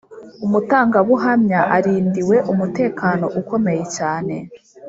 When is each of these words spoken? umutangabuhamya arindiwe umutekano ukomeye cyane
umutangabuhamya 0.45 1.59
arindiwe 1.75 2.37
umutekano 2.51 3.25
ukomeye 3.39 3.83
cyane 3.97 4.35